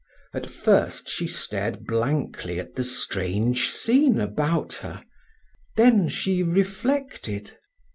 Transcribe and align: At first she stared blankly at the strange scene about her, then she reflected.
At 0.33 0.47
first 0.49 1.07
she 1.09 1.27
stared 1.27 1.85
blankly 1.85 2.59
at 2.59 2.73
the 2.73 2.83
strange 2.83 3.69
scene 3.69 4.19
about 4.19 4.73
her, 4.77 5.03
then 5.77 6.09
she 6.09 6.41
reflected. 6.41 7.55